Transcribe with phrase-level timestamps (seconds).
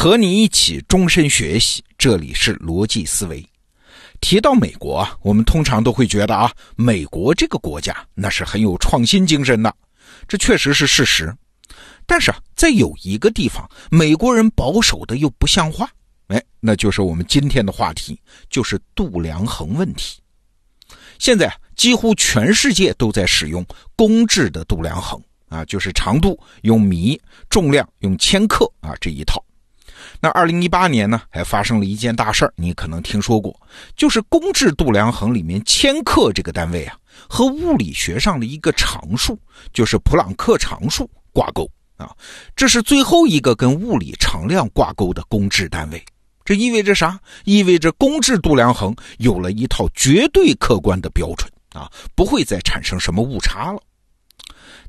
[0.00, 3.46] 和你一起终身学习，这里是逻辑思维。
[4.18, 9.76] 提到美国啊，我们通常都会觉得啊，美国这个国家那是很有创新精神的，
[10.26, 11.30] 这确实是事实。
[12.06, 15.86] 但是啊，在有一个地方，美国人保守的又不像话，
[16.28, 20.18] 哎，那就是我们今天的话题，就是度量衡问题。
[21.18, 23.62] 现在几乎全世界都在使用
[23.96, 27.20] 公制的度量衡啊，就是长度用米，
[27.50, 29.44] 重量用千克啊这一套。
[30.22, 33.58] 那二零一八年呢，还发生了一件大事儿，你可能听说过，
[33.96, 36.94] 就是公制度量衡里面千克这个单位啊，
[37.26, 39.38] 和物理学上的一个常数，
[39.72, 42.14] 就是普朗克常数挂钩啊，
[42.54, 46.04] 这是最后一个跟物理常量挂钩的公制单位。
[46.44, 47.18] 这意味着啥？
[47.44, 53.80] 意味着公制度量衡有了一套绝对客观的标准啊，不会再产生什么误差了。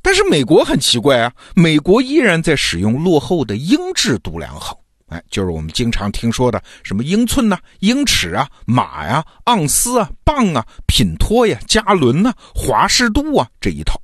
[0.02, 4.76] 但是美国很奇怪啊，美国依然在使用落后的英制度量衡。
[5.12, 14.02] 哎，就是我们经常听说的什么英寸呐、英尺啊、码呀、盎司啊、磅啊、品托呀、加仑呐、华氏度啊这一套。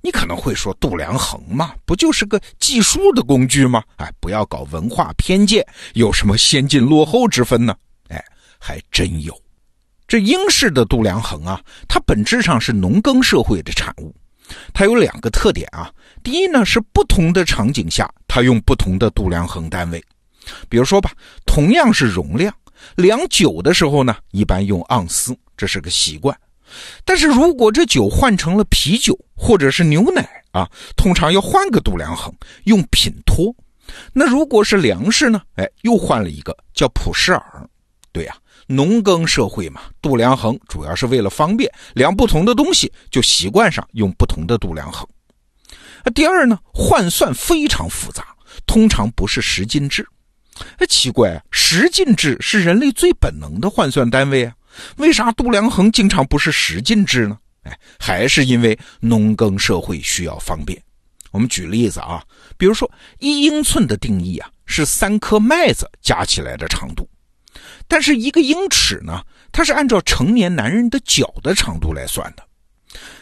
[0.00, 3.82] 你可能会说，度量衡嘛，不就是个计数的工具吗？
[3.96, 7.74] 哎，不要搞文化偏见，有什么先进落后之分呢？
[8.08, 8.24] 哎，
[8.60, 9.36] 还真有。
[10.06, 14.14] 这英式的度量衡啊，它本质上是农耕社会的产物。
[14.72, 15.90] 它有两个特点啊，
[16.22, 20.04] 第一呢是不同的场景下，它用不同的度量衡单位。
[20.68, 21.10] 比如说吧，
[21.46, 22.54] 同样是容量，
[22.96, 26.38] 量酒的时候呢，一般用盎司，这是个习惯。
[27.02, 32.30] 但是如果这酒换成了啤酒或者是牛奶啊，通常要换个度量衡，
[32.64, 33.54] 用品托。
[34.12, 35.40] 那如果是粮食呢？
[35.54, 37.66] 哎，又换了一个叫普世尔。
[38.12, 38.36] 对呀。
[38.68, 45.08] 农耕社会嘛，度量衡主要是为了方便量不同的东西，就习惯上用不同的度量衡。
[46.06, 48.24] 那第二呢，换算非常复杂，
[48.64, 50.06] 通常不是十进制。
[50.78, 54.54] 哎，奇怪，十进制是人类最本能的换算单位啊，
[54.98, 57.36] 为啥度量衡经常不是十进制呢？
[57.64, 60.80] 哎，还是因为农耕社会需要方便。
[61.32, 62.22] 我们举例子啊，
[62.56, 62.88] 比如说
[63.18, 67.10] 一英寸的定义啊，是三颗麦子加起来的长度。
[67.88, 72.44] 但是一个英尺呢，它是按照成年男人的脚的长度来算的。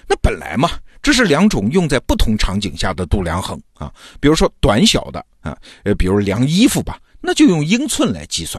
[0.07, 0.71] 那本来嘛，
[1.05, 3.93] 这是两种用在不同场景下的度量衡啊。
[4.19, 8.59] 比如说短小的啊，呃，比如量衣服吧，那就用英寸来计算；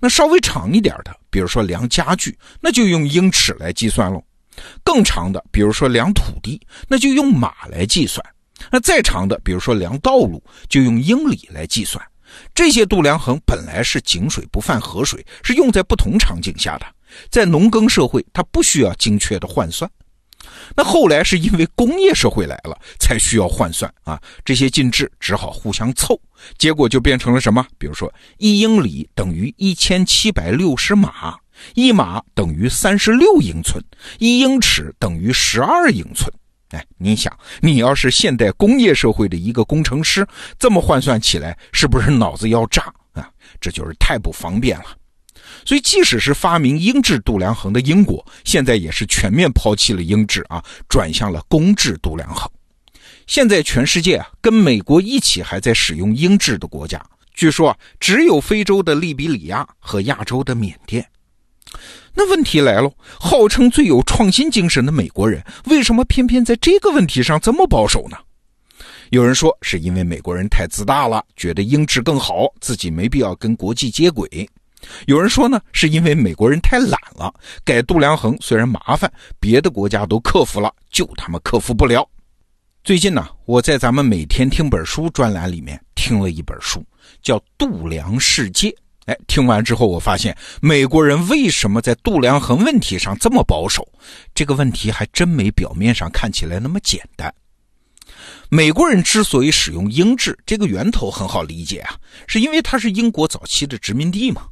[0.00, 4.24] 那稍微长一点的，比如说量家具，那就用英尺来计算喽。
[4.82, 6.58] 更长的，比如说量土地，
[6.88, 8.24] 那就用马来计算；
[8.70, 12.02] 那再长的，比如说量道路，就用英里来计算。
[12.54, 16.86] 这些度量衡本来是井水不犯河水，是用在不同场景下的。
[17.28, 19.90] 在农耕社会，它不需要精确的换算。
[20.76, 24.20] 那后来是因为工业社会来了，才需要换算啊。
[24.44, 26.18] 这些进制只好互相凑，
[26.58, 27.66] 结果就变成了什么？
[27.78, 31.36] 比如说，一英里等于一千七百六十码，
[31.74, 33.82] 一码等于三十六英寸，
[34.18, 36.32] 一英尺等于十二英寸。
[36.70, 40.26] 哎，你想，你要是现代工业社会的一个工程师，
[40.58, 42.82] 这么换算起来，是不是脑子要炸
[43.12, 43.28] 啊？
[43.60, 44.84] 这就是太不方便了。
[45.64, 52.50] 所以，即使是发明英制度量衡的英国，现在也是全面抛弃了英制啊，转向了公制度量衡。
[53.26, 57.00] 现在全世界啊，跟美国一起还在使用英制的国家，
[57.34, 61.06] 据说，只有非洲的利比里亚和亚洲的缅甸。
[62.14, 68.16] 那问题来了，号称最有创新精神的美国人，为什么偏偏在这个问题上这么保守呢？
[69.10, 74.26] 有人说是因为美国人太自大了，觉得英制更好，自己没必要跟国际接轨；
[75.06, 77.32] 有人说呢，是因为美国人太懒了，
[77.64, 82.08] 改度量衡虽然麻烦，别的国家都克服了，就他妈克服不了。
[82.84, 86.84] 最近呢，我在咱们每天听本书专栏里面听了一本书，
[87.22, 88.70] 叫《度量世界》。
[89.06, 93.86] 哎，听完之后，我发现美国人为什么在度量衡问题上这么保守？
[94.34, 97.32] 这个问题还真没表面上看起来那么简单。
[98.48, 101.96] 美国人之所以使用英制，这个源头很好理解啊，
[102.28, 104.42] 是因为它是英国早期的殖民地嘛。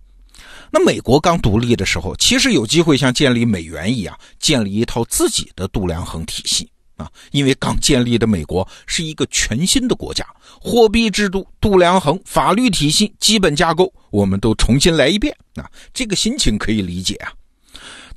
[0.70, 6.70] 那美国刚独立的时候，其实有机会像建立美元一样，建立一套自己的度量衡体系。
[6.96, 10.22] 啊，因为刚建立的美国是一个全新的国家，
[10.60, 15.34] 货币制度、度量衡、法律体系、基本架构，我们都重新来一遍。
[15.54, 15.64] 啊，
[15.94, 17.32] 这个心情可以理解啊。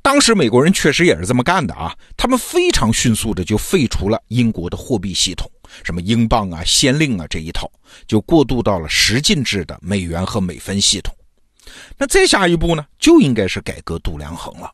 [0.02, 5.50] 当时美国人确实也是这么干的啊，他们非常迅速的就废除了英国的货币系统，
[5.82, 7.66] 什么英镑啊、先令啊这一套，
[8.06, 11.16] 就过渡到了十进制的美元和美分系统。
[11.96, 14.70] 那再下一步呢，就应该是改革度量衡了。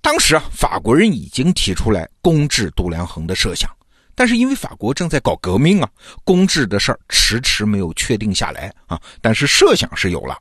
[0.00, 3.70] 当时啊，法国人已经提出来公制度量衡的设想，
[4.14, 5.88] 但是因为法国正在搞革命啊，
[6.24, 9.00] 公制的事儿迟迟没有确定下来啊。
[9.20, 10.36] 但是设想是有了。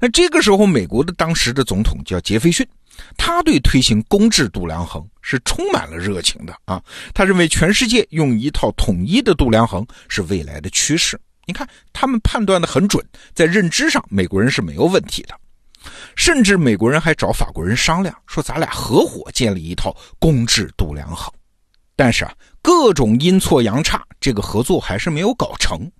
[0.00, 2.66] 那这个时候，美国的当时的总统叫杰斐逊，
[3.18, 6.82] 他对推行公制度量衡是充满了热情的啊。
[7.12, 11.20] 他认为全世界用一套统一的度量衡是未来的趋势。
[11.50, 13.04] 你看，他们判断的很准，
[13.34, 15.34] 在认知上，美国人是没有问题的。
[16.14, 21.28] 甚至美国人还找法国人商量，说咱俩合伙建立一套公制度量衡。
[21.96, 22.32] 但是啊，
[22.62, 25.90] 各种阴错阳差，这个合作还是没有搞成。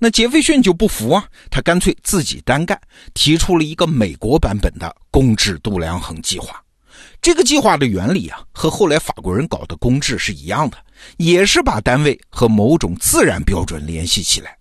[0.00, 2.76] 那杰斐逊就不服啊，他干脆自己单干，
[3.14, 6.60] 提出了一个美国版本的公制度量衡计划。
[7.22, 10.76] 这个计划的原理啊，和后来法国人搞的公制是一样的，
[11.18, 14.57] 也是把单位和某种自然标准联系起来。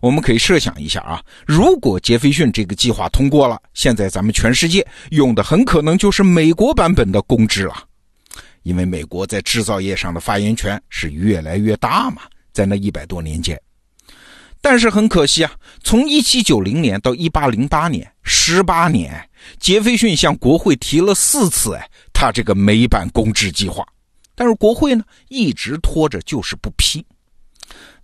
[0.00, 7.74] 我们可以设想一下啊，如果杰斐逊这个计划通过了，现在咱们全世界用的很可能就是美国版本的公制了，
[8.62, 12.22] 因为美国在制造业上的发言权是越来越大嘛，
[12.52, 13.60] 在那一百多年间。
[14.60, 19.28] 但是很可惜啊，从一七九零年到一八零八年，十八年，
[19.60, 23.86] 杰斐逊向国会提了四次，哎，他这个美版公制计划，
[24.34, 27.04] 但是国会呢一直拖着，就是不批。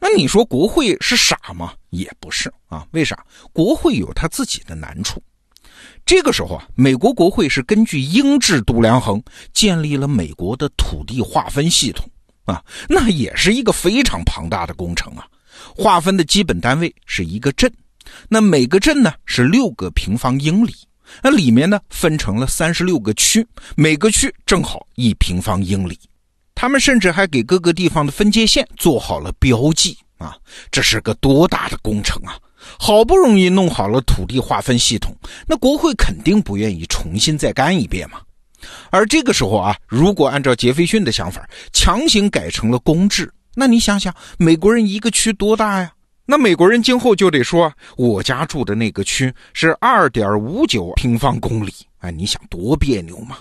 [0.00, 1.74] 那你说国会是傻吗？
[1.90, 2.86] 也不是啊。
[2.92, 3.22] 为啥？
[3.52, 5.22] 国会有他自己的难处。
[6.06, 12.08] 这个时候啊，美国国会是根据英制度量衡建立了美国的土地划分系统
[12.44, 15.26] 啊，那也是一个非常庞大的工程啊。
[15.76, 17.70] 划分的基本单位是一个镇，
[18.28, 20.74] 那每个镇呢是六个平方英里，
[21.22, 23.46] 那里面呢分成了三十六个区，
[23.76, 25.98] 每个区正好一平方英里。
[26.60, 30.36] 他们甚至还给各个地方的分界线做好了标记啊，
[30.70, 32.36] 这是个多大的工程啊！
[32.78, 35.16] 好不容易弄好了土地划分系统，
[35.46, 38.20] 那国会肯定不愿意重新再干一遍嘛。
[38.90, 45.90] 而这个时候啊，如果按照杰斐逊的想法，强行改成了公制，那你想想，美国人一个区多大呀？
[46.26, 53.38] 那美国人今后就得说，我家住的那个区是二点五九平方公里，哎，你想多别扭嘛？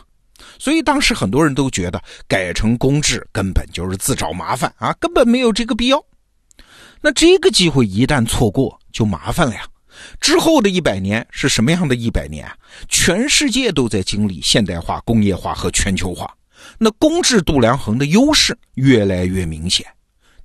[0.57, 6.03] 所以当时很多人都觉得改成公制根本就是自找麻烦啊，根本没有这个必要。
[7.01, 9.61] 那这个机会一旦错过，就麻烦了呀。
[10.21, 12.55] 之后的一百年是什么样的一百年啊？
[12.87, 16.33] 全世界都在经历现代化、工业化和全球化，
[16.77, 19.85] 那公制度量衡的优势越来越明显。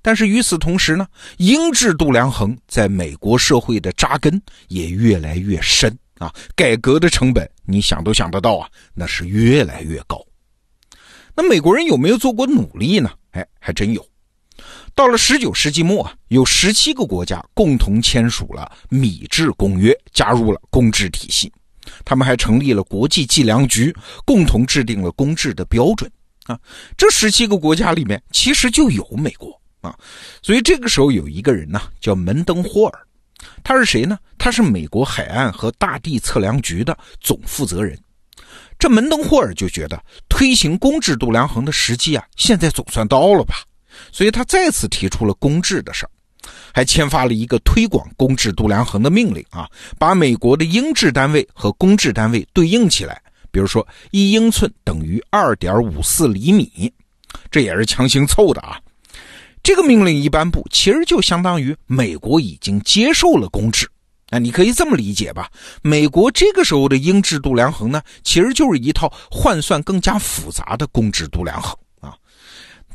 [0.01, 1.07] 但是与此同时呢，
[1.37, 5.97] 英制度量衡在美国社会的扎根也越来越深。
[6.17, 10.23] 啊，改革的成本，你想都想得到啊，那是越来越高。
[11.35, 13.11] 那美国人有没有做过努力呢？
[13.31, 14.05] 哎，还真有。
[14.93, 21.51] 到了十九世纪末啊，有十七个国家共同签署了米制公约，加入了公制体系。
[22.05, 23.93] 他们还成立了国际计量局，
[24.25, 26.09] 共同制定了公制的标准。
[26.45, 26.57] 啊，
[26.95, 29.93] 这十七个国家里面其实就有美国啊，
[30.41, 32.99] 所以这个时候有一个人呢，叫门登霍尔。
[33.63, 34.17] 他是谁呢？
[34.45, 37.99] 他是美国海岸和大地测量局的总负责人。
[38.77, 39.99] 这门登霍尔就觉得
[40.29, 43.55] 推行公制度量衡的时机啊，现在总算到了吧？
[44.11, 46.09] 所以他再次提出了公制的事儿，
[46.71, 53.19] 还签发了一个推广公制度量衡的命令啊，把美国的英制单位和公制单位对应起来。
[53.49, 56.93] 比如说，一英寸等于二点五四厘米，
[57.49, 58.79] 这也是强行凑的啊。
[59.63, 63.89] 这个命令一颁布，其实就相当于美国已经接受了公制。
[64.31, 65.49] 啊你可以这么理解吧？
[65.81, 72.15] 美国这个时候的英制度量衡呢，其实就是一套换算更加复杂的公制度量衡啊。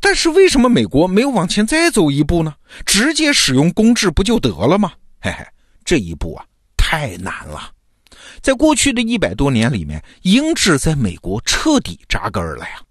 [0.01, 2.55] 但是为什么美国没有往前再走一步呢？
[2.85, 4.93] 直接使用公制不就得了吗？
[5.21, 5.47] 嘿嘿，
[5.85, 6.45] 这一步啊
[6.77, 7.71] 太难了。
[8.43, 12.83] 在过去的一百多年里面，英制在美国彻底扎根了呀。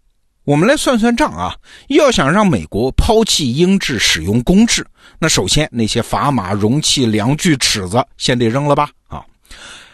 [0.50, 1.56] 我们来算算账啊！
[1.89, 4.84] 要想让美国抛弃英制，使用公制，
[5.20, 8.89] 那首先那些砝码、容器、量具、尺子先得扔了吧？
[9.08, 9.24] 啊，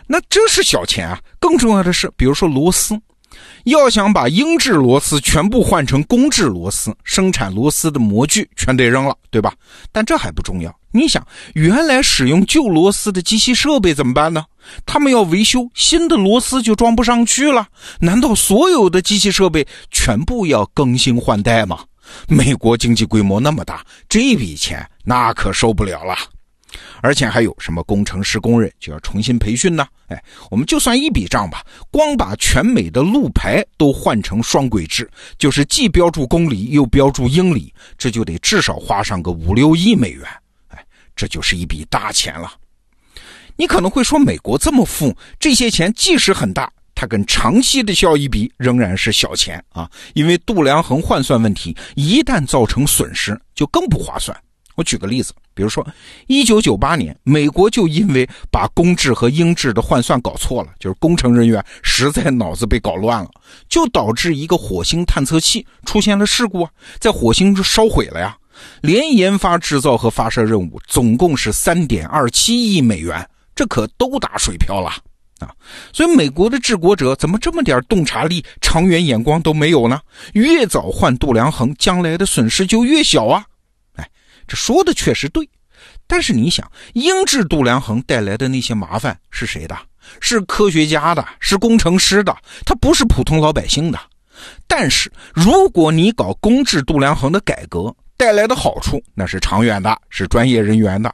[0.08, 1.20] 那这是小钱啊！
[1.42, 2.98] 更重要的是，比如说螺丝。
[3.66, 9.54] 要想把英制螺丝全部换成公制螺丝，生产螺丝的模具全得扔了，对吧？
[9.92, 10.74] 但这还不重要。
[10.96, 14.46] 你想，原来使用旧螺丝的机器设备怎么办呢？
[14.86, 17.68] 他们要维修新的螺丝就装不上去了。
[18.00, 21.84] 难道所有的机器设备全部要更新换代吗？
[22.30, 26.16] 美国经济规模那么大，这笔钱那可受不了了。
[27.02, 29.86] 而且还有什么工程师、工人就要重新培训呢？
[30.08, 31.62] 哎，我们就算一笔账吧，
[31.92, 40.26] 光把全美的路牌都换成双轨制，就是既标注公里又标注英里，这就得至少花上个五六亿美元。
[41.16, 42.52] 这就是一笔大钱了。
[43.56, 49.90] 你可能会说，美国这么富，这些钱即使很大，它跟长期的效益比仍然是小钱啊。
[50.14, 54.36] 因为度量衡换算问题一旦造成损失，就更不划算。
[54.76, 55.88] 我举个例子，比如说，
[56.28, 63.30] 一九九八年，美国就因为把公制和英制的换算搞错了，就是工程人员实在脑子被搞乱了，
[63.70, 66.70] 就导致一个火星探测器出现了事故啊，
[67.00, 68.38] 在火星就烧毁了呀。
[68.82, 74.90] 连研发、制造和发射任务总共是三点二七亿美元，这可都打水漂了
[75.40, 75.52] 啊！
[75.92, 80.00] 所以美国的治国者怎么这么点洞察力、长远眼光都没有呢？
[80.34, 83.46] 越早换度量衡，将来的损失就越小啊！
[83.96, 84.10] 哎
[84.48, 85.50] 这说的确实对，
[86.08, 89.78] 但是你想，英制度量衡带来的那些麻烦是谁的？
[90.22, 94.00] 是科学家的，是工程师的，他不是普通老百姓的。
[94.68, 101.14] 但是如果你搞公制度量衡的改革，带来的好处那是长远的，是专业人员的，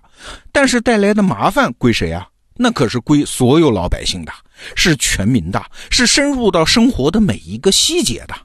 [0.52, 2.28] 但是带来的麻烦归谁啊？
[2.56, 4.32] 那可是归所有老百姓的，
[4.76, 8.36] 是全民的，是深入到生活的每一个细节的。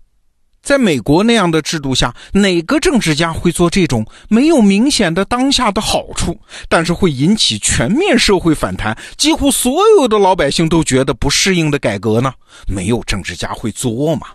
[0.62, 6.36] 在美国那样的制度下，哪个政治家会做这种没有明显的当下的好处，
[6.68, 12.32] 但是会引起全面社会反弹，几乎所有的老百姓都觉得不适应的改革呢？
[12.66, 14.28] 没有政治家会做嘛？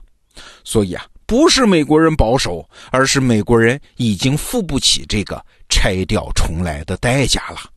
[0.63, 7.72] 所以啊，不是美国人保守，而是美国人已经付不起这个拆掉重来的代价了。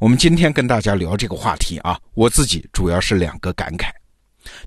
[0.00, 3.90] 我们今天跟大家聊这个话题啊，我自己主要是两个感慨。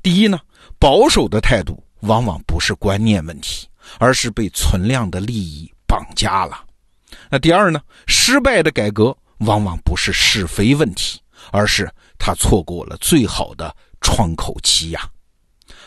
[0.03, 0.39] 第一呢，
[0.77, 1.83] 保守的态度。
[2.01, 3.67] 往往不是观念问题，
[3.99, 6.63] 而是被存量的利益绑架了。
[7.29, 7.81] 那第二呢？
[8.05, 11.19] 失败的改革往往不是是非问题，
[11.51, 15.09] 而是他错过了最好的窗口期呀。